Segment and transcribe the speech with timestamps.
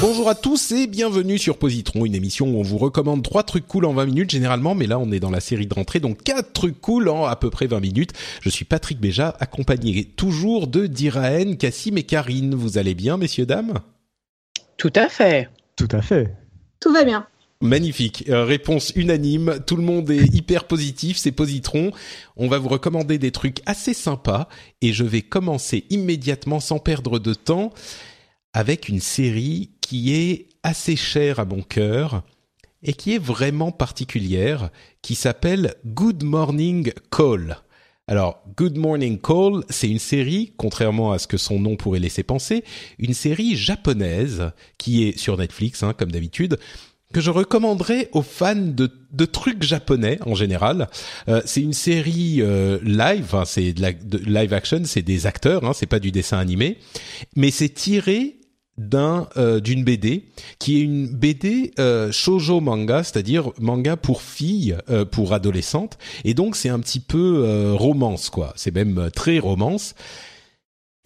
[0.00, 3.66] Bonjour à tous et bienvenue sur Positron, une émission où on vous recommande trois trucs
[3.66, 6.22] cool en 20 minutes généralement, mais là on est dans la série de rentrée, donc
[6.22, 8.12] quatre trucs cool en à peu près 20 minutes.
[8.40, 12.54] Je suis Patrick Béja, accompagné toujours de Diraen, Cassim et Karine.
[12.54, 13.74] Vous allez bien, messieurs, dames?
[14.78, 15.50] Tout à fait.
[15.76, 16.34] Tout à fait.
[16.80, 17.26] Tout va bien.
[17.60, 21.90] Magnifique, Euh, réponse unanime, tout le monde est hyper positif, c'est Positron.
[22.38, 24.48] On va vous recommander des trucs assez sympas
[24.80, 27.74] et je vais commencer immédiatement sans perdre de temps
[28.52, 32.22] avec une série qui est assez chère à mon cœur
[32.82, 34.70] et qui est vraiment particulière,
[35.02, 37.58] qui s'appelle Good Morning Call.
[38.06, 42.24] Alors, Good Morning Call, c'est une série, contrairement à ce que son nom pourrait laisser
[42.24, 42.64] penser,
[42.98, 46.58] une série japonaise qui est sur Netflix, hein, comme d'habitude,
[47.12, 50.88] que je recommanderais aux fans de, trucs japonais en général.
[51.28, 55.64] Euh, c'est une série euh, live, hein, c'est de de live action, c'est des acteurs,
[55.64, 56.78] hein, c'est pas du dessin animé,
[57.36, 58.39] mais c'est tiré
[58.80, 60.24] d'un euh, d'une BD
[60.58, 66.34] qui est une BD euh, shojo manga, c'est-à-dire manga pour filles, euh, pour adolescentes, et
[66.34, 68.52] donc c'est un petit peu euh, romance quoi.
[68.56, 69.94] C'est même très romance.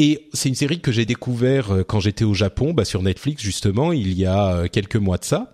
[0.01, 3.93] Et c'est une série que j'ai découvert quand j'étais au Japon, bah, sur Netflix justement,
[3.93, 5.53] il y a quelques mois de ça.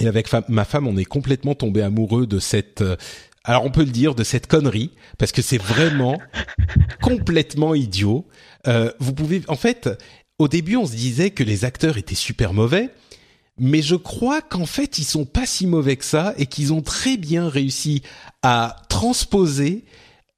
[0.00, 2.82] Et avec fa- ma femme, on est complètement tombé amoureux de cette
[3.44, 6.18] alors on peut le dire de cette connerie parce que c'est vraiment
[7.02, 8.26] complètement idiot.
[8.66, 9.88] Euh, vous pouvez, en fait,
[10.40, 12.88] au début on se disait que les acteurs étaient super mauvais,
[13.58, 16.80] mais je crois qu'en fait ils sont pas si mauvais que ça et qu'ils ont
[16.80, 18.02] très bien réussi
[18.42, 19.84] à transposer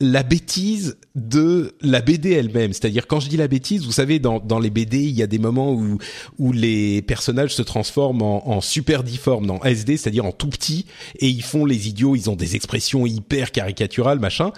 [0.00, 2.72] la bêtise de la BD elle-même.
[2.72, 5.38] C'est-à-dire quand je dis la bêtise, vous savez, dans, les BD, il y a des
[5.38, 10.48] moments où, les personnages se transforment en, en super difforme, en SD, c'est-à-dire en tout
[10.48, 10.86] petit,
[11.20, 14.50] et ils font les idiots, ils ont des expressions hyper caricaturales, machin.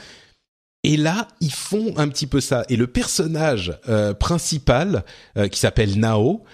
[0.85, 2.65] Et là, ils font un petit peu ça.
[2.69, 5.05] Et le personnage euh, principal,
[5.37, 6.45] euh, qui s'appelle Nao,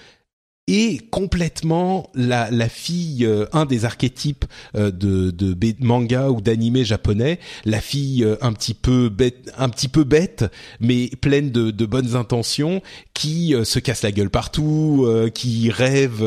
[0.69, 4.45] est complètement la, la fille, euh, un des archétypes
[4.77, 9.69] euh, de, de manga ou d'animé japonais, la fille euh, un petit peu bête, un
[9.69, 10.45] petit peu bête,
[10.79, 12.83] mais pleine de, de bonnes intentions,
[13.15, 16.21] qui euh, se casse la gueule partout, qui rêve,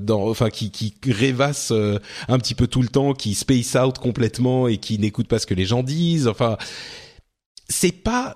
[0.00, 1.70] dans, enfin qui, qui rêvasse
[2.28, 5.46] un petit peu tout le temps, qui space out complètement et qui n'écoute pas ce
[5.46, 6.28] que les gens disent.
[6.28, 6.56] Enfin,
[7.68, 8.34] c'est pas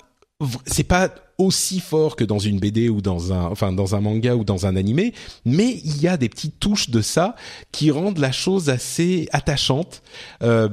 [0.67, 4.37] c'est pas aussi fort que dans une BD ou dans un enfin dans un manga
[4.37, 5.15] ou dans un animé,
[5.45, 7.35] mais il y a des petites touches de ça
[7.73, 10.03] qui rendent la chose assez attachante
[10.43, 10.69] euh,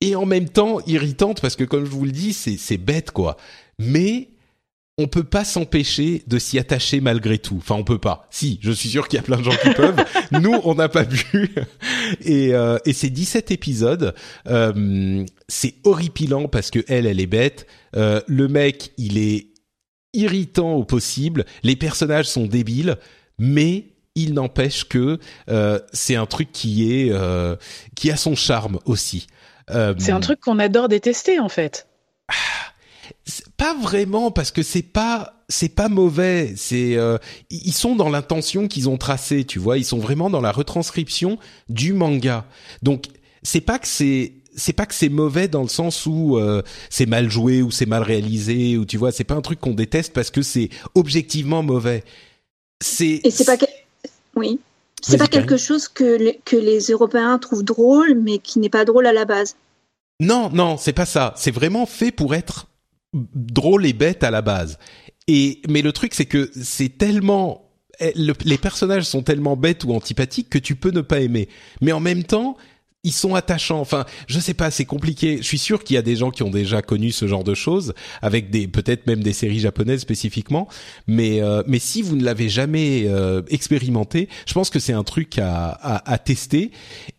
[0.00, 3.36] et en même temps irritante parce que comme je vous le dis, c'est bête quoi.
[3.78, 4.30] Mais
[4.98, 7.56] on peut pas s'empêcher de s'y attacher malgré tout.
[7.58, 8.26] Enfin, on peut pas.
[8.30, 10.04] Si, je suis sûr qu'il y a plein de gens qui peuvent.
[10.32, 11.54] Nous, on n'a pas pu.
[12.20, 14.14] Et, euh, et c'est 17 épisodes.
[14.48, 17.66] Euh, c'est horripilant parce que elle, elle est bête.
[17.96, 19.48] Euh, le mec, il est
[20.12, 21.46] irritant au possible.
[21.62, 22.98] Les personnages sont débiles,
[23.38, 27.56] mais il n'empêche que euh, c'est un truc qui est euh,
[27.96, 29.26] qui a son charme aussi.
[29.70, 31.86] Euh, C'est un truc qu'on adore détester en fait.
[33.56, 36.54] Pas vraiment parce que c'est pas c'est pas mauvais.
[36.56, 37.18] C'est euh,
[37.50, 39.78] ils sont dans l'intention qu'ils ont tracée tu vois.
[39.78, 42.44] Ils sont vraiment dans la retranscription du manga.
[42.82, 43.06] Donc
[43.42, 47.06] c'est pas que c'est c'est pas que c'est mauvais dans le sens où euh, c'est
[47.06, 50.12] mal joué ou c'est mal réalisé ou tu vois c'est pas un truc qu'on déteste
[50.12, 52.04] parce que c'est objectivement mauvais.
[52.82, 53.66] C'est Et c'est pas que...
[54.36, 54.58] oui,
[55.02, 58.84] c'est pas quelque chose que les, que les Européens trouvent drôle, mais qui n'est pas
[58.84, 59.56] drôle à la base.
[60.20, 61.34] Non, non, c'est pas ça.
[61.36, 62.66] C'est vraiment fait pour être
[63.12, 64.78] drôle et bête à la base.
[65.28, 67.70] Et mais le truc c'est que c'est tellement
[68.00, 71.48] eh, le- les personnages sont tellement bêtes ou antipathiques que tu peux ne pas aimer.
[71.80, 72.56] Mais en même temps,
[73.04, 73.80] ils sont attachants.
[73.80, 75.38] Enfin, je sais pas, c'est compliqué.
[75.38, 77.54] Je suis sûr qu'il y a des gens qui ont déjà connu ce genre de
[77.54, 80.68] choses avec des peut-être même des séries japonaises spécifiquement.
[81.06, 85.04] Mais euh, mais si vous ne l'avez jamais euh, expérimenté, je pense que c'est un
[85.04, 86.70] truc à, à, à tester.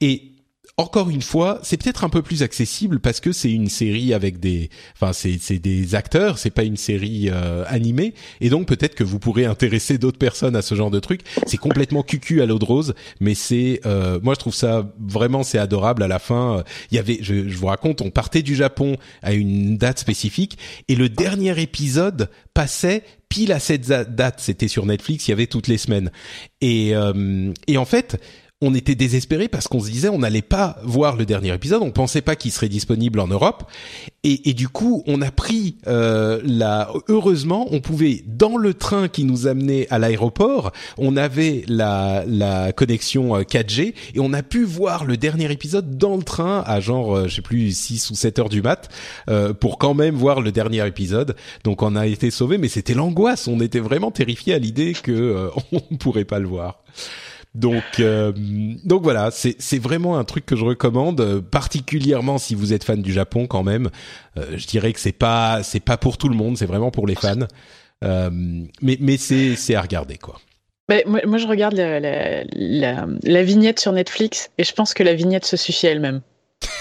[0.02, 0.33] Et
[0.78, 4.40] encore une fois, c'est peut-être un peu plus accessible parce que c'est une série avec
[4.40, 8.96] des, enfin c'est c'est des acteurs, c'est pas une série euh, animée, et donc peut-être
[8.96, 11.22] que vous pourrez intéresser d'autres personnes à ce genre de truc.
[11.46, 15.44] C'est complètement cucu à l'eau de rose, mais c'est, euh, moi je trouve ça vraiment
[15.44, 16.02] c'est adorable.
[16.02, 19.34] À la fin, il y avait, je, je vous raconte, on partait du Japon à
[19.34, 24.40] une date spécifique, et le dernier épisode passait pile à cette date.
[24.40, 26.12] C'était sur Netflix, il y avait toutes les semaines,
[26.62, 26.94] et
[27.68, 28.20] et en fait
[28.64, 31.92] on était désespéré parce qu'on se disait on n'allait pas voir le dernier épisode, on
[31.92, 33.70] pensait pas qu'il serait disponible en Europe,
[34.24, 36.90] et, du coup on a pris euh, la.
[37.10, 42.72] Heureusement, on pouvait dans le train qui nous amenait à l'aéroport, on avait la, la
[42.72, 46.80] connexion 4G euh, et on a pu voir le dernier épisode dans le train à
[46.80, 48.90] genre euh, je sais plus 6 ou 7 heures du mat
[49.60, 51.36] pour quand même voir le dernier épisode.
[51.64, 55.50] Donc on a été sauvé, mais c'était l'angoisse, on était vraiment terrifié à l'idée que
[55.74, 56.82] on pourrait pas le voir.
[57.56, 58.32] Donc, euh,
[58.84, 63.02] donc voilà, c'est vraiment un truc que je recommande, euh, particulièrement si vous êtes fan
[63.02, 63.90] du Japon quand même.
[64.38, 67.06] Euh, je dirais que c'est pas c'est pas pour tout le monde, c'est vraiment pour
[67.06, 67.46] les fans.
[68.02, 70.40] mais mais c'est à regarder quoi.
[71.06, 75.14] moi, moi, je regarde la, la, la vignette sur Netflix et je pense que la
[75.14, 76.22] vignette se suffit elle-même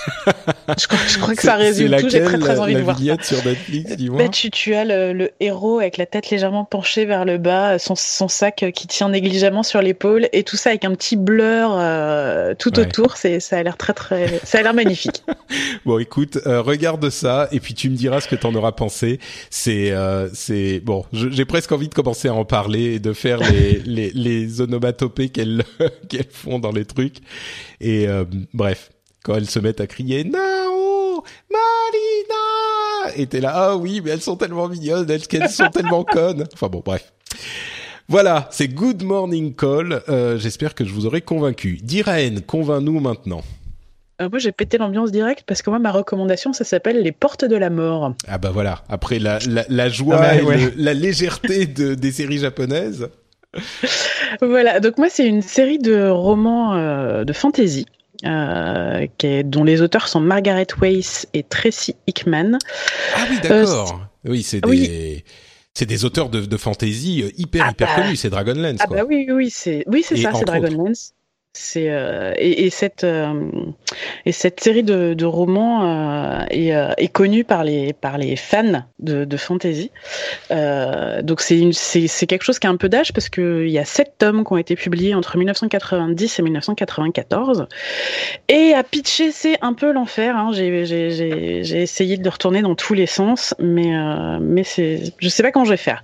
[0.78, 2.08] je, crois, que ça résume tout.
[2.08, 3.22] J'ai très très envie de voir ça.
[3.22, 7.38] sur Netflix, bah, tu, tu, as le, héros avec la tête légèrement penchée vers le
[7.38, 11.16] bas, son, son sac qui tient négligemment sur l'épaule, et tout ça avec un petit
[11.16, 13.16] blur euh, tout autour.
[13.16, 15.22] C'est ça a l'air très très, ça a l'air magnifique.
[15.84, 19.20] bon, écoute, euh, regarde ça et puis tu me diras ce que t'en auras pensé.
[19.50, 23.38] C'est euh, c'est bon, j'ai presque envie de commencer à en parler et de faire
[23.38, 25.64] les les, les onomatopées qu'elles
[26.08, 27.18] qu'elles font dans les trucs.
[27.80, 28.06] Et
[28.54, 28.90] bref,
[29.22, 34.20] quand elles se mettent à crier Nao, Marina, et t'es là ah oui mais elles
[34.20, 36.46] sont tellement mignonnes, elles, sont tellement connes.
[36.54, 37.12] Enfin bon bref.
[38.08, 40.02] Voilà, c'est Good Morning Call.
[40.08, 41.78] Euh, J'espère que je vous aurai convaincu.
[41.82, 43.42] Diraen, convainc-nous maintenant.
[44.20, 47.44] Euh, moi, j'ai pété l'ambiance directe parce que moi, ma recommandation, ça s'appelle Les Portes
[47.44, 48.14] de la Mort.
[48.28, 48.82] Ah bah voilà.
[48.88, 53.08] Après la, la, la joie ah et la légèreté de, des séries japonaises.
[54.42, 54.80] voilà.
[54.80, 57.86] Donc moi, c'est une série de romans euh, de fantasy
[58.24, 59.06] euh,
[59.44, 62.58] dont les auteurs sont Margaret Weiss et Tracy Hickman.
[63.16, 64.00] Ah oui, d'accord.
[64.24, 65.24] oui, c'est des...
[65.74, 68.02] C'est des auteurs de, de fantasy euh, hyper ah hyper bah.
[68.02, 68.78] connus, c'est Dragonlance.
[68.80, 71.14] Ah bah oui oui c'est oui c'est ça c'est Dragonlance.
[71.54, 73.50] C'est euh, et, et, cette euh,
[74.24, 78.84] et cette série de, de romans euh, est, est, connue par les par les fans
[79.00, 79.90] de, de fantasy.
[80.48, 83.84] Donc c'est c'est quelque chose qui a un peu d'âge parce que il y a
[83.84, 87.66] sept tomes qui ont été publiés entre 1990 et 1994.
[88.48, 90.34] Et à pitcher c'est un peu l'enfer.
[90.34, 90.52] Hein.
[90.54, 91.10] J'ai j'ai
[91.64, 93.92] j'ai essayé de retourner dans tous les sens, mais
[94.40, 96.02] mais c'est je sais pas comment je vais faire.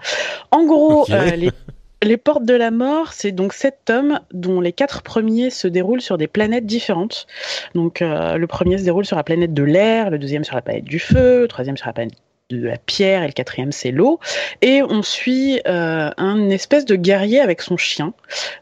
[0.50, 1.50] En gros les
[2.02, 6.00] les Portes de la Mort, c'est donc sept tomes dont les quatre premiers se déroulent
[6.00, 7.26] sur des planètes différentes.
[7.74, 10.62] Donc euh, le premier se déroule sur la planète de l'air, le deuxième sur la
[10.62, 12.14] planète du feu, le troisième sur la planète
[12.50, 14.20] de la pierre et le quatrième c'est l'eau.
[14.62, 18.14] Et on suit euh, un espèce de guerrier avec son chien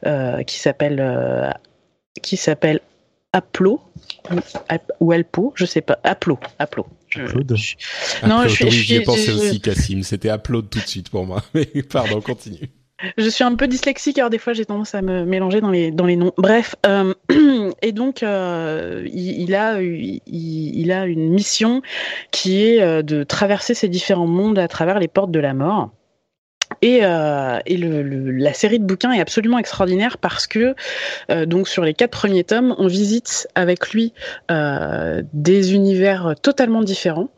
[0.07, 1.55] euh, qui s'appelle
[2.23, 2.81] qui s'appelle
[3.33, 3.81] Aplo
[5.01, 5.99] ou Alpo, je sais pas.
[6.05, 6.87] Aplo, Aplo.
[7.15, 7.57] Upload.
[8.27, 10.03] Non, je, j'y ai pensé aussi, Cassim.
[10.03, 11.43] C'était Upload tout de suite pour moi.
[11.55, 12.71] Mais pardon, continue.
[13.19, 15.91] Je suis un peu dyslexique, alors des fois j'ai tendance à me mélanger dans les,
[15.91, 16.33] dans les noms.
[16.39, 17.13] Bref, euh,
[17.83, 21.83] et donc euh, il, a, il, a une mission
[22.31, 25.91] qui est euh, de traverser ces différents mondes à travers les portes de la mort.
[26.83, 30.75] Et, et le, la série de bouquins est absolument extraordinaire parce que
[31.45, 34.13] donc sur les quatre premiers tomes, on visite avec lui
[34.49, 37.29] des univers totalement différents.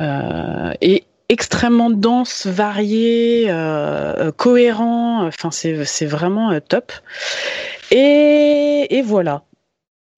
[0.00, 5.26] et extrêmement dense, varié, euh, cohérent.
[5.26, 6.92] Enfin, c'est vraiment euh, top.
[7.90, 9.42] Et voilà.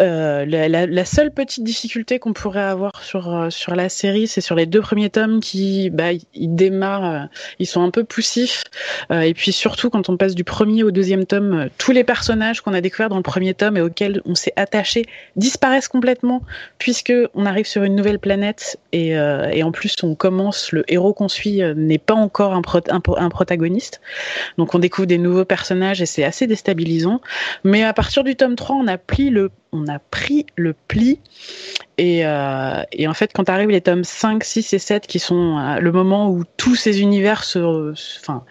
[0.01, 4.29] Euh, la, la, la, seule petite difficulté qu'on pourrait avoir sur euh, sur la série,
[4.29, 7.27] c'est sur les deux premiers tomes qui, bah, ils démarrent, euh,
[7.59, 8.63] ils sont un peu poussifs,
[9.11, 12.61] euh, et puis surtout quand on passe du premier au deuxième tome, tous les personnages
[12.61, 16.45] qu'on a découverts dans le premier tome et auxquels on s'est attaché disparaissent complètement
[16.79, 21.13] puisque on arrive sur une nouvelle planète et, et en plus on commence, le héros
[21.13, 24.01] qu'on suit n'est pas encore un, pro, un, un protagoniste,
[24.59, 27.21] donc on découvre des nouveaux personnages et c'est assez déstabilisant.
[27.65, 31.21] Mais à partir du tome 3, on a pris le on a pris le pli.
[31.97, 35.79] Et, euh, en fait, quand arrivent les tomes 5, 6 et 7, qui sont euh,
[35.81, 37.93] le moment où tous ces univers se...
[38.21, 38.45] Enfin,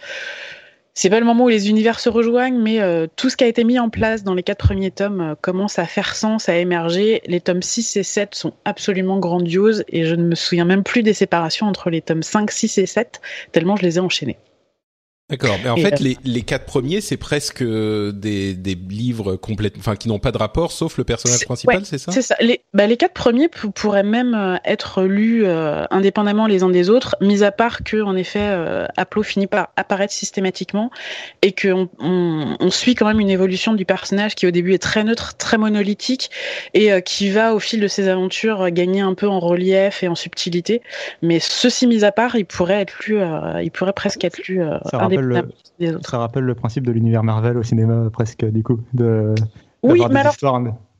[0.93, 3.47] c'est pas le moment où les univers se rejoignent, mais euh, tout ce qui a
[3.47, 7.21] été mis en place dans les quatre premiers tomes commence à faire sens, à émerger.
[7.27, 11.03] Les tomes 6 et 7 sont absolument grandioses et je ne me souviens même plus
[11.03, 13.21] des séparations entre les tomes 5, 6 et 7,
[13.51, 14.37] tellement je les ai enchaînés.
[15.29, 19.97] D'accord, mais en fait, les, les quatre premiers, c'est presque des, des livres complètement, enfin,
[19.97, 22.13] qui n'ont pas de rapport, sauf le personnage principal, c'est ça?
[22.13, 22.37] C'est ça.
[22.39, 26.89] Les, bah, les quatre premiers pourraient même euh, être lus euh, indépendamment les uns des
[26.89, 30.91] autres, mis à part que, en effet, euh, Aplo finit par apparaître systématiquement
[31.41, 34.81] et qu'on on, on, suit quand même une évolution du personnage qui, au début, est
[34.81, 36.31] très neutre, très monolithique
[36.73, 40.07] et euh, qui va, au fil de ses aventures, gagner un peu en relief et
[40.07, 40.81] en subtilité.
[41.21, 43.19] Mais ceci mis à part, il pourrait être lu,
[43.61, 44.61] il pourrait presque être lu
[44.93, 49.35] indépendamment le, ça rappelle le principe de l'univers Marvel au cinéma presque du coup de
[49.83, 50.35] oui mais alors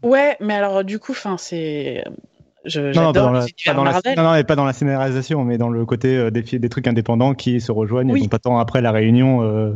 [0.03, 2.03] ouais mais alors du coup enfin c'est
[2.65, 5.45] je, non, non, pas dans la, pas dans la, non, non, pas dans la scénarisation,
[5.45, 8.25] mais dans le côté euh, des, des, trucs indépendants qui se rejoignent oui.
[8.25, 9.41] et pas tant après la réunion.
[9.41, 9.73] Euh...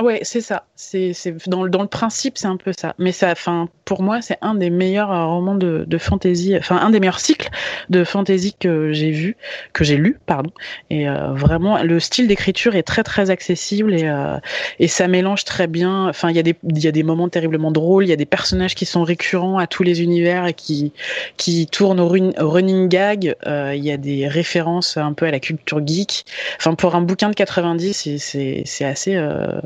[0.00, 0.64] Ouais, c'est ça.
[0.74, 1.12] C'est
[1.46, 2.94] dans, dans le principe, c'est un peu ça.
[2.98, 6.76] Mais ça, enfin, pour moi, c'est un des meilleurs euh, romans de, de fantasy, enfin
[6.76, 7.50] un des meilleurs cycles
[7.90, 9.36] de fantasy que j'ai vu,
[9.74, 10.50] que j'ai lu, pardon.
[10.88, 14.38] Et euh, vraiment, le style d'écriture est très très accessible et euh,
[14.78, 16.08] et ça mélange très bien.
[16.08, 18.16] Enfin, il y a des il y a des moments terriblement drôles, il y a
[18.16, 20.94] des personnages qui sont récurrents à tous les univers et qui
[21.36, 23.34] qui tournent au, run, au running gag.
[23.46, 26.24] Euh, il y a des références un peu à la culture geek.
[26.58, 29.60] Enfin, pour un bouquin de 90, c'est c'est assez euh,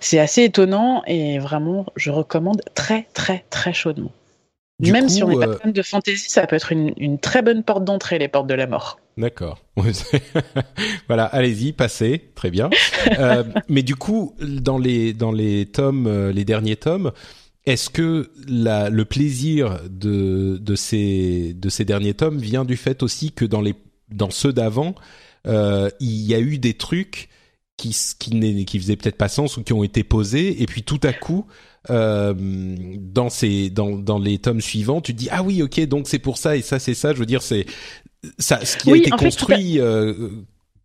[0.00, 4.12] c'est assez étonnant et vraiment, je recommande très, très, très chaudement.
[4.78, 5.58] Du Même coup, si on n'est pas euh...
[5.58, 8.54] fan de fantasy, ça peut être une, une très bonne porte d'entrée, les portes de
[8.54, 9.00] la mort.
[9.16, 9.58] D'accord.
[11.08, 12.68] voilà, allez-y, passez, très bien.
[13.18, 17.12] euh, mais du coup, dans les dans les tomes, euh, les derniers tomes,
[17.64, 23.02] est-ce que la, le plaisir de de ces de ces derniers tomes vient du fait
[23.02, 23.74] aussi que dans les
[24.10, 24.94] dans ceux d'avant,
[25.46, 27.30] euh, il y a eu des trucs
[27.76, 30.62] qui qui, qui faisaient peut-être pas sens ou qui ont été posés.
[30.62, 31.46] Et puis tout à coup
[31.90, 32.34] euh,
[32.98, 36.18] dans ces dans dans les tomes suivants tu te dis ah oui ok donc c'est
[36.18, 37.12] pour ça et ça c'est ça.
[37.12, 37.66] Je veux dire c'est
[38.38, 40.30] ça ce qui oui, a été construit fait, euh,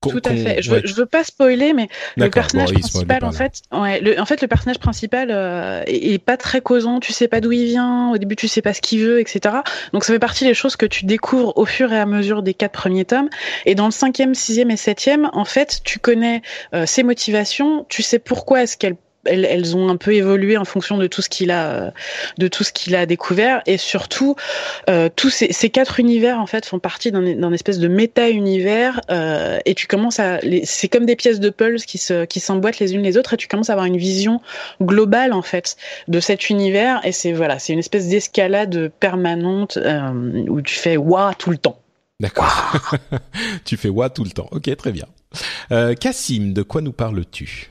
[0.09, 0.61] tout à fait.
[0.61, 0.81] Je, ouais.
[0.81, 4.25] veux, je veux pas spoiler, mais le personnage bon, principal, en fait, ouais, le, en
[4.25, 6.99] fait, le personnage principal euh, est, est, pas très causant.
[6.99, 8.11] Tu sais pas d'où il vient.
[8.11, 9.55] Au début, tu sais pas ce qu'il veut, etc.
[9.93, 12.53] Donc, ça fait partie des choses que tu découvres au fur et à mesure des
[12.53, 13.29] quatre premiers tomes.
[13.65, 16.41] Et dans le cinquième, sixième et septième, en fait, tu connais
[16.73, 17.85] euh, ses motivations.
[17.89, 21.29] Tu sais pourquoi est-ce qu'elle elles, ont un peu évolué en fonction de tout ce
[21.29, 24.35] qu'il a, découvert, et surtout
[24.89, 29.75] euh, tous ces, quatre univers en fait font partie d'un espèce de méta-univers, euh, et
[29.75, 33.03] tu commences à, c'est comme des pièces de puzzle qui se, qui s'emboîtent les unes
[33.03, 34.41] les autres, et tu commences à avoir une vision
[34.81, 40.45] globale en fait de cet univers, et c'est voilà, c'est une espèce d'escalade permanente euh,
[40.47, 41.79] où tu fais waouh tout le temps.
[42.19, 42.73] D'accord.
[43.65, 44.47] tu fais waouh tout le temps.
[44.51, 45.05] Ok, très bien.
[45.99, 47.70] Cassim, de quoi nous parles-tu?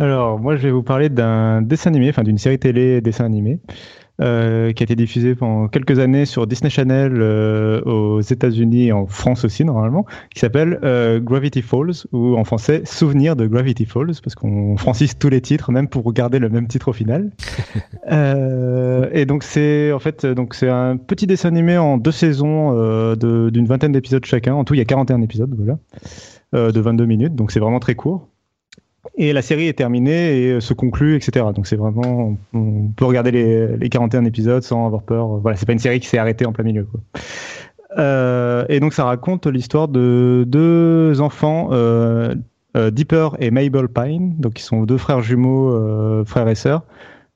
[0.00, 3.60] Alors, moi, je vais vous parler d'un dessin animé, enfin d'une série télé dessin animé,
[4.20, 8.92] euh, qui a été diffusée pendant quelques années sur Disney Channel euh, aux États-Unis et
[8.92, 13.84] en France aussi, normalement, qui s'appelle euh, Gravity Falls, ou en français, Souvenir de Gravity
[13.84, 17.30] Falls, parce qu'on francise tous les titres, même pour garder le même titre au final.
[18.10, 23.66] Et donc, c'est en fait, donc c'est un petit dessin animé en deux saisons d'une
[23.66, 24.54] vingtaine d'épisodes chacun.
[24.54, 25.78] En tout, il y a 41 épisodes, voilà,
[26.72, 28.28] de 22 minutes, donc c'est vraiment très court.
[29.16, 31.46] Et la série est terminée et se conclut, etc.
[31.54, 35.26] Donc c'est vraiment, on peut regarder les, les 41 épisodes sans avoir peur.
[35.38, 36.86] Voilà, c'est pas une série qui s'est arrêtée en plein milieu.
[37.98, 42.34] Euh, et donc ça raconte l'histoire de deux enfants, euh,
[42.76, 42.90] euh,
[43.38, 46.82] et Mabel Pine, donc qui sont deux frères jumeaux, euh, frères et sœurs,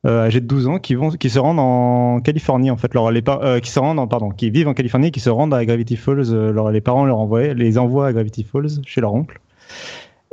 [0.06, 2.90] euh, âgés de 12 ans, qui vont, qui se rendent en Californie en fait.
[2.92, 3.22] Alors, les
[3.62, 6.34] qui se rendent, en, pardon, qui vivent en Californie, qui se rendent à Gravity Falls.
[6.34, 9.40] Alors, les parents leur envoient, les envoient à Gravity Falls chez leur oncle.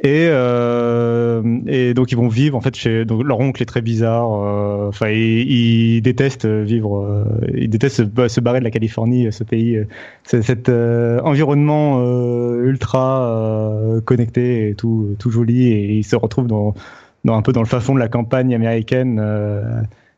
[0.04, 3.82] Et, euh, et donc ils vont vivre en fait chez donc leur oncle est très
[3.82, 4.28] bizarre.
[4.28, 7.24] Enfin, euh, il, il, déteste vivre, euh,
[7.56, 9.80] il déteste se, barrer de la Californie, ce pays,
[10.24, 12.04] cet euh, environnement
[12.62, 13.72] ultra
[14.04, 15.68] connecté et tout tout joli.
[15.68, 16.74] Et il se retrouve dans,
[17.24, 19.16] dans un peu dans le fin fond de la campagne américaine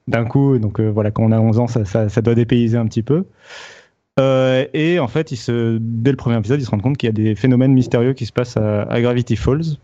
[0.07, 0.57] d'un coup.
[0.57, 3.25] Donc voilà, quand on a 11 ans, ça, ça, ça doit dépayser un petit peu.
[4.19, 7.13] Euh, et en fait, dès le premier épisode, il se rend compte qu'il y a
[7.13, 9.77] des phénomènes mystérieux qui se passent à, Gravity Falls.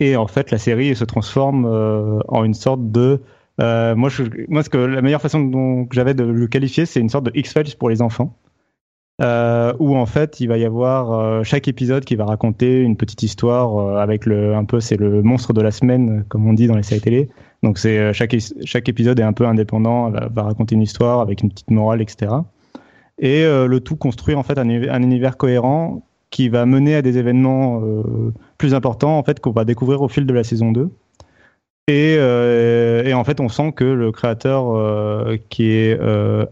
[0.00, 3.20] Et en fait, la série se transforme euh, en une sorte de.
[3.60, 4.10] Euh, moi,
[4.48, 7.32] moi, ce que la meilleure façon dont j'avais de le qualifier, c'est une sorte de
[7.34, 8.36] X-Files pour les enfants.
[9.20, 13.96] Où en fait il va y avoir chaque épisode qui va raconter une petite histoire
[13.98, 16.82] avec le un peu c'est le monstre de la semaine comme on dit dans les
[16.82, 17.28] séries télé
[17.62, 18.34] donc chaque
[18.64, 22.32] chaque épisode est un peu indépendant va, raconter une histoire avec une petite morale etc
[23.18, 27.02] et euh, le tout construire en fait un, un, univers cohérent qui va mener à
[27.02, 30.72] des événements euh, plus importants en fait qu'on va découvrir au fil de la saison
[30.72, 30.90] 2.
[31.88, 35.98] Et, euh, et en fait, on sent que le créateur qui est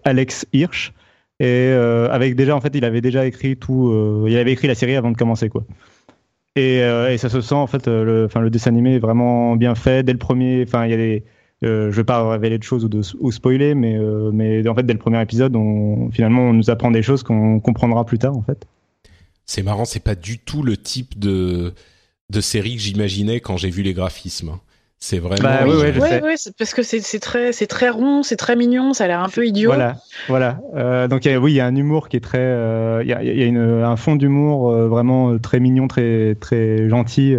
[0.04, 0.92] Alex Hirsch
[1.38, 4.96] et avec déjà en fait, il avait déjà écrit tout, il avait écrit la série
[4.96, 5.64] avant de commencer quoi.
[6.56, 6.80] Et,
[7.16, 10.02] ça se sent en fait, le dessin animé est vraiment bien fait.
[10.02, 11.22] Dès le premier, enfin, il y a des,
[11.64, 14.74] euh, je vais pas révéler de choses ou, de, ou spoiler, mais, euh, mais en
[14.74, 18.18] fait, dès le premier épisode, on, finalement, on nous apprend des choses qu'on comprendra plus
[18.18, 18.66] tard, en fait.
[19.46, 21.74] C'est marrant, c'est pas du tout le type de,
[22.30, 24.50] de série que j'imaginais quand j'ai vu les graphismes.
[24.50, 24.60] Hein.
[25.02, 25.42] C'est vraiment.
[25.42, 29.22] Bah, oui, parce que c'est très, c'est très rond, c'est très mignon, ça a l'air
[29.22, 29.70] un peu idiot.
[29.70, 29.96] Voilà,
[30.28, 30.60] voilà.
[30.76, 33.24] Euh, donc oui, il y a un humour qui est très, euh, il y a,
[33.24, 37.34] y a une, un fond d'humour euh, vraiment très mignon, très, très gentil,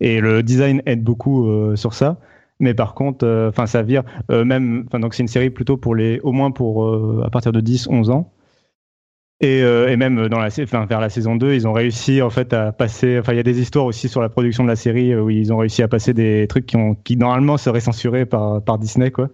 [0.00, 2.18] et le design aide beaucoup sur ça.
[2.60, 4.84] Mais par contre, euh, enfin, ça vire euh, même.
[4.86, 7.60] Enfin, donc c'est une série plutôt pour les, au moins pour euh, à partir de
[7.60, 8.32] 10, 11 ans.
[9.42, 12.54] Et, et, même dans la, enfin, vers la saison 2, ils ont réussi en fait
[12.54, 13.18] à passer.
[13.18, 15.52] Enfin, il y a des histoires aussi sur la production de la série où ils
[15.52, 19.10] ont réussi à passer des trucs qui, ont, qui normalement seraient censurés par, par Disney,
[19.10, 19.28] quoi.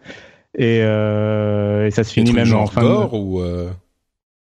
[0.59, 3.17] Et, et ça se finit même en fin de...
[3.17, 3.71] ou euh,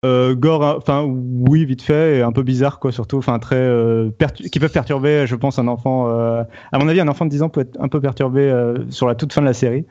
[0.04, 4.12] gore, hein, enfin oui, vite fait, et un peu bizarre quoi, surtout, enfin très euh,
[4.51, 6.10] qui peuvent perturber, je pense, un enfant.
[6.10, 8.77] Euh, à mon avis, un enfant de 10 ans peut être un peu perturbé euh,
[8.89, 9.86] sur la toute fin de la série.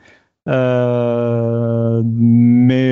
[0.45, 0.53] mais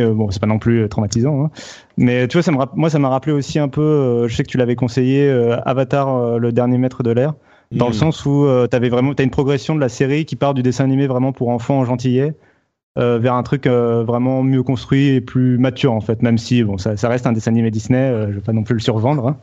[0.07, 1.45] bon, c'est pas non plus traumatisant.
[1.45, 1.51] Hein.
[1.97, 4.27] Mais tu vois, ça me moi, ça m'a rappelé aussi un peu.
[4.27, 5.29] je sais que tu l'avais conseillé,
[5.65, 7.33] Avatar, le dernier maître de l'air,
[7.71, 7.93] dans le hmm.
[7.93, 10.83] sens où tu avais vraiment, t'as une progression de la série qui part du dessin
[10.83, 12.35] animé vraiment pour enfants en gentillet
[12.97, 16.63] euh, vers un truc euh, vraiment mieux construit et plus mature en fait, même si
[16.63, 18.79] bon ça, ça reste un dessin animé Disney, euh, je vais pas non plus le
[18.79, 19.27] survendre.
[19.27, 19.37] Hein.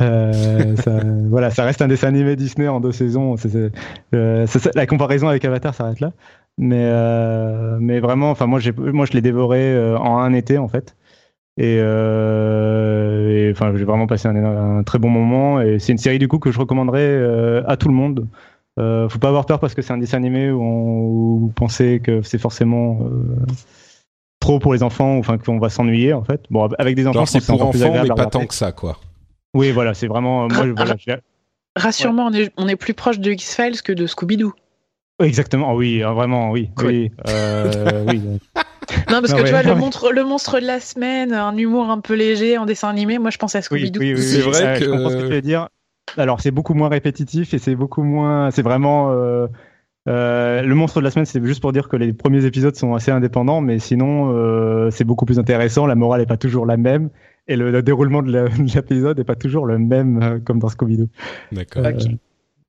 [0.00, 3.36] Euh, ça, voilà, ça reste un dessin animé Disney en deux saisons.
[3.36, 3.70] c'est
[4.12, 6.12] la comparaison avec Avatar s'arrête là,
[6.58, 6.90] mais
[7.78, 10.96] mais vraiment, enfin moi j'ai moi je l'ai dévoré en un été en fait.
[11.58, 11.80] Et,
[13.52, 14.36] enfin, j'ai vraiment passé un,
[14.78, 15.60] un, très bon moment.
[15.62, 18.26] Et c'est une série du coup que je recommanderais à tout le monde.
[18.78, 22.00] Euh, faut pas avoir peur parce que c'est un dessin animé où, on, vous pensez
[22.02, 23.36] que c'est forcément euh,
[24.40, 26.42] trop pour les enfants, ou enfin qu'on va s'ennuyer en fait.
[26.50, 28.98] Bon, avec des enfants, c'est pour enfants, mais pas tant que ça, quoi.
[29.54, 30.48] Oui, voilà, c'est vraiment.
[30.48, 30.96] Moi, voilà,
[31.76, 34.52] Rassure-moi, on, est, on est plus proche de X-Files que de Scooby-Doo.
[35.22, 36.70] Exactement, oui, vraiment, oui.
[36.82, 38.20] Oui, euh, oui.
[39.10, 42.00] Non, parce que tu vois, le, monstre, le monstre de la semaine, un humour un
[42.00, 43.98] peu léger en dessin animé, moi je pense à Scooby-Doo.
[43.98, 44.84] Oui, oui, c'est vrai que.
[44.84, 45.68] Je comprends ce que tu veux dire.
[46.16, 48.50] Alors c'est beaucoup moins répétitif et c'est beaucoup moins.
[48.50, 49.12] C'est vraiment.
[49.12, 49.46] Euh,
[50.08, 52.94] euh, le monstre de la semaine, c'est juste pour dire que les premiers épisodes sont
[52.94, 55.86] assez indépendants, mais sinon, euh, c'est beaucoup plus intéressant.
[55.86, 57.10] La morale n'est pas toujours la même
[57.48, 58.30] et le, déroulement de
[58.74, 61.08] l'épisode n'est pas toujours le même euh, comme dans Scooby-Doo.
[61.52, 61.84] D'accord.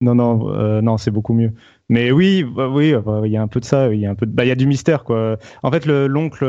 [0.02, 1.52] non, non, non, c'est beaucoup mieux.
[1.90, 2.94] Mais oui, bah, oui,
[3.26, 3.94] il y a un peu de ça.
[3.94, 4.32] Il y a un peu, de...
[4.32, 5.38] bah, il y a du mystère, quoi.
[5.62, 6.44] En fait, l'oncle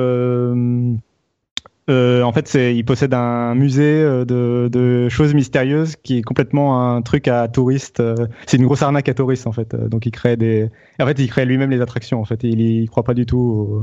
[1.88, 6.22] euh, en fait, c'est, il possède un musée euh, de, de, choses mystérieuses qui est
[6.22, 8.00] complètement un truc à touristes.
[8.00, 9.74] Euh, c'est une grosse arnaque à touristes en fait.
[9.74, 10.70] Donc il crée des,
[11.00, 12.40] en fait, il crée lui-même les attractions en fait.
[12.42, 13.82] il, il croit pas du tout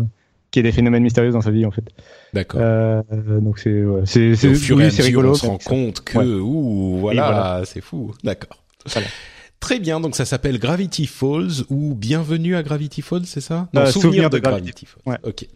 [0.52, 1.86] qu'il y ait des phénomènes mystérieux dans sa vie en fait.
[2.34, 2.62] D'accord.
[2.64, 3.02] Euh,
[3.42, 7.62] donc c'est, ouais, c'est, mesure, rigolo, on se rend compte que, ouh, voilà, voilà.
[7.66, 8.14] c'est fou.
[8.24, 8.64] D'accord.
[8.86, 9.08] Voilà.
[9.66, 13.68] Très bien, donc ça s'appelle Gravity Falls ou Bienvenue à Gravity Falls, c'est ça?
[13.74, 15.02] Non, souvenir, de, Gravity, Falls.
[15.12, 15.18] Ouais.
[15.24, 15.48] Ok.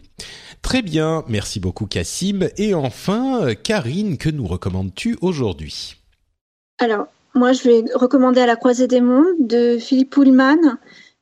[0.64, 2.50] Très bien, merci beaucoup Cassim.
[2.58, 5.98] Et enfin, Karine, que nous recommandes-tu aujourd'hui?
[6.80, 10.58] Alors, moi je vais recommander À la croisée des mondes de Philippe Pullman.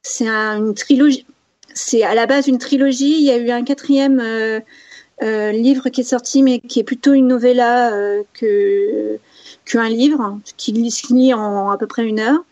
[0.01, 1.25] C'est une trilogie.
[1.73, 3.17] C'est à la base une trilogie.
[3.17, 4.61] Il y a eu un quatrième euh,
[5.23, 9.19] euh, livre qui est sorti, mais qui est plutôt une novella euh, que
[9.65, 12.45] qu'un livre, qui se lit en à peu près une heure.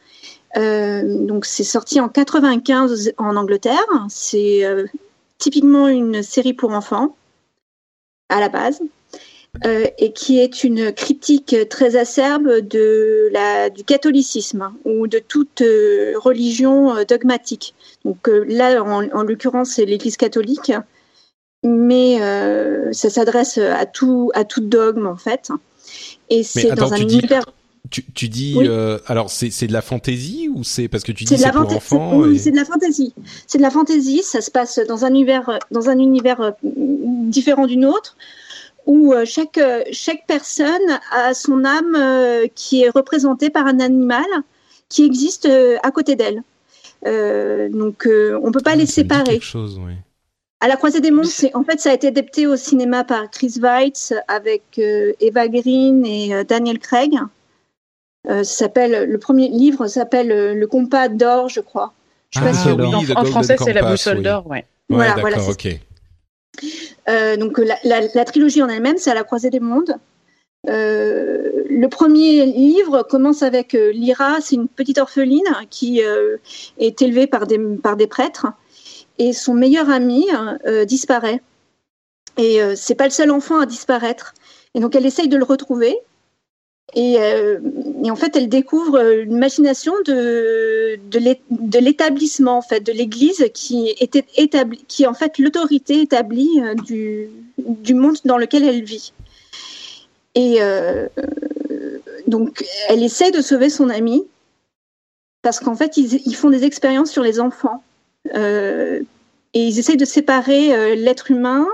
[0.55, 3.85] Donc c'est sorti en 95 en Angleterre.
[4.09, 4.63] C'est
[5.37, 7.15] typiquement une série pour enfants
[8.29, 8.81] à la base.
[9.63, 15.61] Euh, et qui est une critique très acerbe de la, du catholicisme ou de toute
[15.61, 17.73] euh, religion euh, dogmatique.
[18.03, 20.73] Donc là, en, l'occurrence, c'est l'Église catholique,
[21.63, 22.19] mais
[22.91, 25.49] ça s'adresse à tout, à tout dogme en fait.
[26.29, 27.45] Et c'est dans un univers.
[27.91, 31.37] Tu, tu dis euh, alors c'est de la fantaisie ou c'est parce que tu dis
[31.37, 33.13] c'est pour enfants Oui, c'est de la fantaisie.
[33.47, 34.23] C'est de la fantaisie.
[34.23, 38.15] Ça se passe dans un univers dans un univers euh, différent d'une autre
[38.85, 39.59] où euh, chaque
[39.91, 41.97] chaque personne a son âme
[42.55, 44.25] qui est représentée par un animal
[44.89, 45.47] qui existe
[45.83, 46.41] à côté d'elle.
[47.71, 49.39] donc on peut pas ah, les séparer.
[49.41, 49.93] Chose, oui.
[50.61, 53.55] À la croisée des mondes, en fait, ça a été adapté au cinéma par Chris
[53.61, 57.11] Weitz avec Eva Green et Daniel Craig.
[58.29, 61.93] Euh, s'appelle le premier livre s'appelle euh, Le compas d'or, je crois.
[62.31, 64.65] Je sais pas ah, si en, français c'est la boussole d'or, ouais.
[64.89, 65.37] voilà, voilà.
[65.47, 65.67] ok.
[67.07, 69.95] Euh, donc la, la, la, trilogie en elle-même, c'est à la croisée des mondes.
[70.67, 77.45] Euh, le premier livre commence avec Lyra, c'est une petite orpheline qui est élevée par
[77.45, 78.47] des, par des prêtres
[79.19, 80.25] et son meilleur ami
[80.87, 81.41] disparaît.
[82.37, 84.33] Et c'est pas le seul enfant à disparaître.
[84.73, 85.95] Et donc elle essaye de le retrouver
[86.93, 87.59] et, euh,
[88.05, 94.23] et en fait, elle découvre l'imagination de, de l'établissement, en fait, de l'Église qui était
[94.87, 99.11] qui est en fait l'autorité établie du, du monde dans lequel elle vit.
[100.35, 100.59] Et
[102.27, 104.23] donc, elle essaie de sauver son ami
[105.41, 107.83] parce qu'en fait, ils, font des expériences sur les enfants
[108.35, 108.99] et
[109.55, 111.65] ils essayent de séparer l'être humain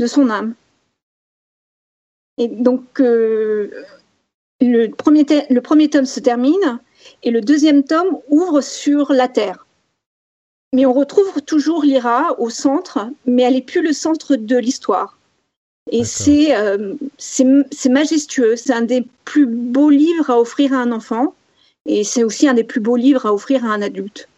[0.00, 0.54] de son âme.
[2.36, 3.00] Et donc,
[4.60, 6.80] le premier, le premier tome se termine
[7.22, 9.66] et le deuxième tome ouvre sur la Terre.
[10.74, 15.18] Mais on retrouve toujours Lyra au centre, mais elle n'est plus le centre de l'histoire.
[15.90, 16.02] Et
[16.52, 18.56] euh, c'est majestueux.
[18.56, 21.34] C'est un des plus beaux livres à offrir à un enfant.
[21.86, 24.28] Et c'est aussi un des plus beaux livres à offrir à un adulte.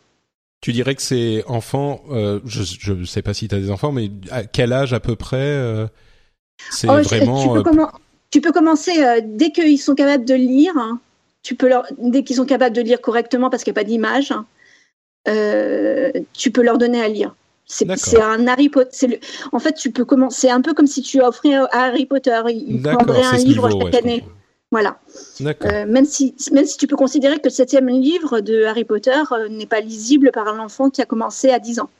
[0.60, 3.92] Tu dirais que c'est enfant, euh, je ne sais pas si tu as des enfants,
[3.92, 5.86] mais à quel âge à peu près euh,
[6.70, 7.56] C'est oh, vraiment.
[7.56, 7.70] Tu peux,
[8.30, 10.76] tu peux commencer euh, dès qu'ils sont capables de lire.
[10.76, 11.00] Hein.
[11.42, 13.88] tu peux leur, dès qu'ils sont capables de lire correctement parce qu'il n'y a pas
[13.88, 14.46] d'image, hein,
[15.28, 17.34] euh, tu peux leur donner à lire.
[17.66, 19.20] C'est un Harry Potter.
[19.52, 20.40] En fait, tu peux commencer.
[20.40, 22.40] C'est un peu comme si tu offrais à Harry Potter.
[22.48, 24.24] Il prendrait un livre chaque année.
[24.72, 24.98] Voilà.
[25.40, 29.20] Euh, même, si, même si tu peux considérer que le septième livre de Harry Potter
[29.50, 31.90] n'est pas lisible par un enfant qui a commencé à 10 ans.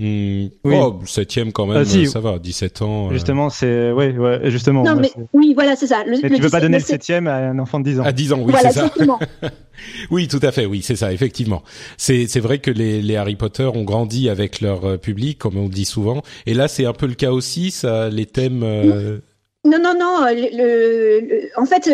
[0.00, 0.48] Hmm.
[0.64, 0.76] oui.
[0.80, 3.08] Oh, septième quand même, ah, ça va, 17 ans.
[3.08, 3.12] Euh.
[3.12, 4.82] Justement, c'est ouais, ouais, justement.
[4.82, 6.04] Non, mais oui, voilà, c'est ça.
[6.04, 8.04] Le, mais tu peux pas donner le septième à un enfant de 10 ans.
[8.04, 8.90] À 10 ans, oui, c'est ça.
[10.10, 11.62] oui, tout à fait, oui, c'est ça, effectivement.
[11.98, 15.58] C'est c'est vrai que les, les Harry Potter ont grandi avec leur euh, public, comme
[15.58, 17.70] on dit souvent, et là, c'est un peu le cas aussi.
[17.70, 18.62] Ça, les thèmes.
[18.62, 19.18] Euh,
[19.66, 20.24] non, non, non.
[20.30, 21.90] Le, en fait,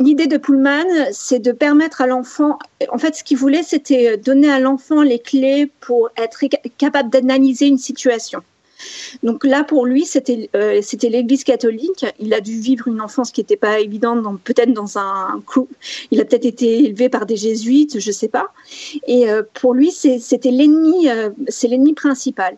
[0.00, 2.58] l'idée de Pullman, c'est de permettre à l'enfant,
[2.90, 6.40] en fait, ce qu'il voulait, c'était donner à l'enfant les clés pour être
[6.78, 8.42] capable d'analyser une situation.
[9.22, 12.04] Donc là, pour lui, c'était euh, c'était l'Église catholique.
[12.18, 15.68] Il a dû vivre une enfance qui n'était pas évidente, peut-être dans un clou.
[16.10, 18.52] Il a peut-être été élevé par des jésuites, je sais pas.
[19.06, 21.30] Et euh, pour lui, c'était l'ennemi, euh,
[21.96, 22.56] principal.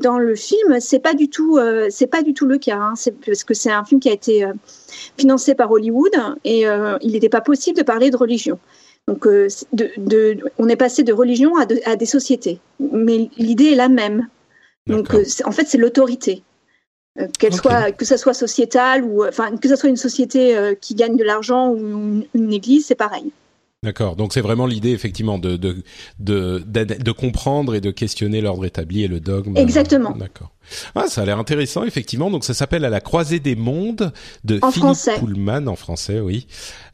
[0.00, 1.58] dans le film, c'est pas du tout,
[2.10, 2.94] pas du tout le cas, hein.
[3.26, 4.46] parce que c'est un film qui a été
[5.18, 6.12] financé par Hollywood
[6.44, 6.64] et
[7.00, 8.58] il n'était pas possible de parler de religion.
[9.08, 12.60] Donc, on est passé de religion à des sociétés.
[12.80, 14.28] Mais l'idée est la même.
[14.86, 16.42] Donc, euh, en fait, c'est l'autorité.
[17.20, 20.74] Euh, qu'elle soit, que ça soit sociétal ou, enfin, que ça soit une société euh,
[20.74, 23.30] qui gagne de l'argent ou une, église, c'est pareil.
[23.82, 24.16] D'accord.
[24.16, 25.82] Donc c'est vraiment l'idée effectivement de de,
[26.20, 29.58] de de comprendre et de questionner l'ordre établi et le dogme.
[29.58, 30.12] Exactement.
[30.12, 30.52] D'accord.
[30.94, 32.30] Ah, ça a l'air intéressant effectivement.
[32.30, 34.12] Donc ça s'appelle À la croisée des mondes
[34.44, 36.46] de Philippe Pullman en français, oui.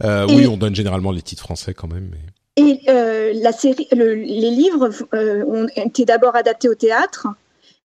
[0.03, 2.11] Euh, oui, on donne généralement les titres français quand même.
[2.11, 2.65] Mais...
[2.65, 7.31] Et euh, la série, les livres ont été d'abord adaptés au théâtre euh,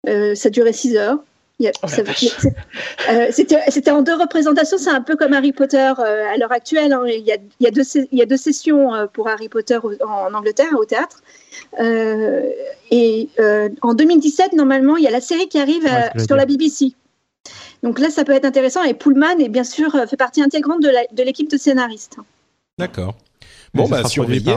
[0.07, 1.19] ça durait 6 heures.
[1.83, 1.87] Oh
[3.11, 6.93] euh, c'était en deux représentations, c'est un peu comme Harry Potter euh, à l'heure actuelle.
[6.93, 7.03] Hein.
[7.07, 7.83] Il, y a, il, y a deux,
[8.13, 11.23] il, y a, deux, sessions pour Harry Potter en Angleterre, au théâtre.
[11.79, 13.29] et
[13.83, 15.89] en 2017, normalement, il y a la série qui arrive
[16.27, 16.95] sur la BBC.
[17.83, 18.83] Donc là, ça peut être intéressant.
[18.85, 22.17] Et Pullman est bien sûr fait partie intégrante de l'équipe de, scénaristes.
[22.79, 23.15] D'accord.
[23.75, 24.55] Bon, bah, surveillez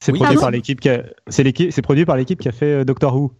[0.00, 1.04] C'est produit, par l'équipe qui a...
[1.28, 3.32] c'est produit par l'équipe qui a fait Doctor Who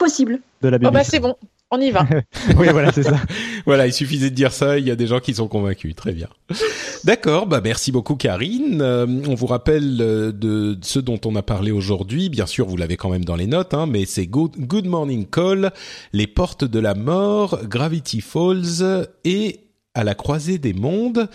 [0.00, 0.40] possible.
[0.62, 1.36] De la oh bah c'est bon,
[1.70, 2.04] on y va.
[2.56, 3.20] oui, voilà, c'est ça.
[3.66, 5.94] voilà, il suffisait de dire ça, il y a des gens qui sont convaincus.
[5.94, 6.26] Très bien.
[7.04, 8.80] D'accord, bah merci beaucoup Karine.
[8.82, 12.28] Euh, on vous rappelle euh, de ce dont on a parlé aujourd'hui.
[12.28, 15.26] Bien sûr, vous l'avez quand même dans les notes, hein, mais c'est Good, Good Morning
[15.26, 15.70] Call,
[16.12, 19.60] Les Portes de la Mort, Gravity Falls et
[19.94, 21.28] à la croisée des mondes.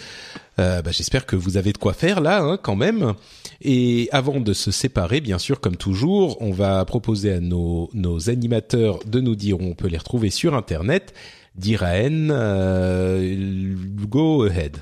[0.60, 3.14] Euh, bah, J'espère que vous avez de quoi faire là, hein, quand même.
[3.62, 7.90] Et avant de se séparer, bien sûr, comme toujours, on va proposer à nos,
[8.28, 11.14] animateurs de nous dire on peut les retrouver sur Internet.
[11.56, 13.76] Diraen, euh,
[14.08, 14.78] go ahead.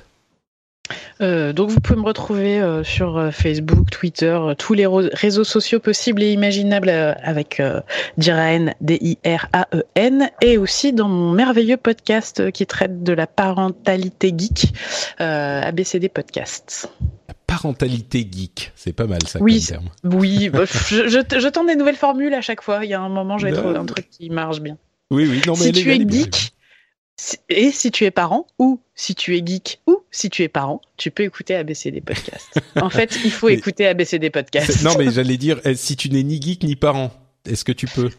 [1.20, 5.80] Euh, donc vous pouvez me retrouver euh, sur euh, Facebook, Twitter, tous les réseaux sociaux
[5.80, 7.62] possibles et imaginables avec
[8.18, 14.72] Diraen, D-I-R-A-E-N, et aussi dans mon merveilleux podcast qui traite de la parentalité geek,
[15.18, 16.88] ABCD Podcasts.
[17.46, 20.18] Parentalité geek, c'est pas mal ça oui, comme terme.
[20.18, 22.84] Oui, bah, je, je, tente des nouvelles formules à chaque fois.
[22.84, 24.76] Il y a un moment, j'ai trouvé un truc qui marche bien.
[25.10, 26.53] Oui, oui, non mais si tu es geek,
[27.48, 30.80] et si tu es parent, ou si tu es geek, ou si tu es parent,
[30.96, 32.58] tu peux écouter ABCD Podcasts.
[32.80, 34.82] en fait, il faut écouter ABCD Podcasts.
[34.82, 37.12] Non, mais j'allais dire, eh, si tu n'es ni geek ni parent,
[37.48, 38.10] est-ce que tu peux?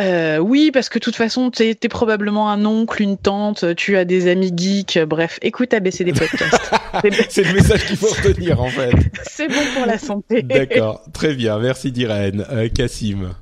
[0.00, 3.98] Euh, oui, parce que de toute façon, tu es, probablement un oncle, une tante, tu
[3.98, 6.70] as des amis geeks, bref, écoute ABCD Podcasts.
[7.28, 8.92] C'est le message qu'il faut retenir, en fait.
[9.24, 10.42] C'est bon pour la santé.
[10.42, 12.46] D'accord, très bien, merci Diren.
[12.50, 13.39] Euh, Cassim Euh,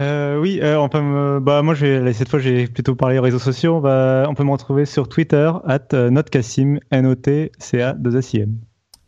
[0.00, 1.40] oui, euh, on peut me...
[1.40, 2.12] bah, moi, je vais...
[2.12, 3.76] cette fois, j'ai plutôt parlé aux réseaux sociaux.
[3.76, 4.26] On, va...
[4.28, 8.46] on peut me retrouver sur Twitter, at euh, notcassim, N-O-T-C-A, 2 a c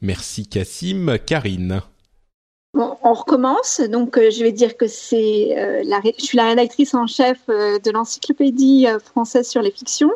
[0.01, 1.17] Merci, Cassim.
[1.25, 1.81] Karine.
[2.75, 3.81] Bon, on recommence.
[3.81, 7.39] Donc, euh, je vais dire que c'est euh, la, je suis la rédactrice en chef
[7.51, 10.11] euh, de l'encyclopédie euh, française sur les fictions,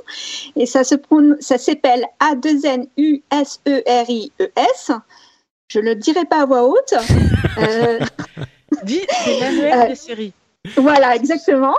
[0.57, 4.49] et ça se prononce, ça s'appelle A 2 N U S E R I E
[4.57, 4.91] S.
[5.69, 6.95] Je le dirai pas à voix haute.
[7.59, 8.01] Euh,
[8.85, 10.33] Dis, c'est manuel Euh, des séries.
[10.77, 11.75] Voilà, exactement.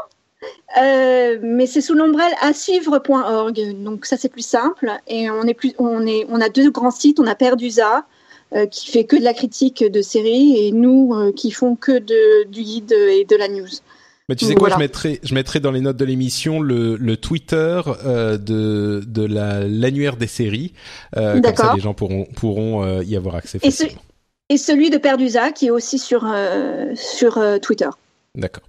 [0.79, 4.91] Euh, mais c'est sous l'ombrelle à suivre.org, donc ça c'est plus simple.
[5.07, 7.19] Et on est plus, on est, on a deux grands sites.
[7.19, 8.05] On a Perdusa
[8.55, 11.97] euh, qui fait que de la critique de séries et nous euh, qui font que
[11.99, 13.67] de, du guide et de la news.
[14.29, 14.75] Mais tu sais quoi, Voilà.
[14.75, 19.25] je mettrai, je mettrai dans les notes de l'émission le, le Twitter euh, de de
[19.25, 20.73] la l'annuaire des séries.
[21.15, 24.01] Euh, comme ça, les gens pourront pourront euh, y avoir accès Et ce- facilement.
[24.49, 26.25] Et celui de Perdusa qui est aussi sur
[26.95, 27.89] sur Twitter.
[28.37, 28.67] D'accord.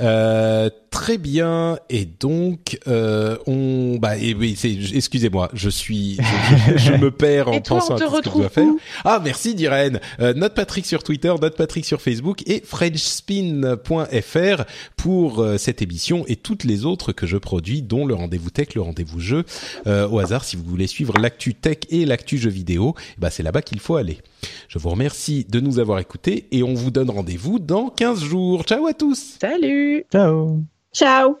[0.00, 1.78] Euh, très bien.
[1.90, 6.18] Et donc, euh, on, bah, et oui, c'est, excusez-moi, je suis,
[6.76, 8.48] je, je me perds en Et toi, pensant on à tout ce que je dois
[8.48, 8.72] faire.
[9.04, 10.00] Ah, merci Diren.
[10.20, 14.64] Euh, note Patrick sur Twitter, note Patrick sur Facebook et FrenchSpin.fr
[14.96, 18.74] pour euh, cette émission et toutes les autres que je produis, dont le rendez-vous tech,
[18.74, 19.44] le rendez-vous jeu.
[19.86, 23.42] Euh, au hasard, si vous voulez suivre l'actu tech et l'actu jeu vidéo, bah, c'est
[23.42, 24.18] là-bas qu'il faut aller.
[24.68, 28.64] Je vous remercie de nous avoir écoutés et on vous donne rendez-vous dans 15 jours.
[28.64, 29.36] Ciao à tous!
[29.40, 31.40] Salut Ciao Ciao.